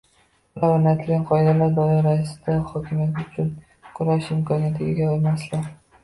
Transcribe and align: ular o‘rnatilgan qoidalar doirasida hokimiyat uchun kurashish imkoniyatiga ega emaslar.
ular 0.59 0.67
o‘rnatilgan 0.75 1.25
qoidalar 1.31 1.73
doirasida 1.79 2.55
hokimiyat 2.69 3.19
uchun 3.25 3.51
kurashish 3.99 4.33
imkoniyatiga 4.37 4.95
ega 5.05 5.13
emaslar. 5.19 5.69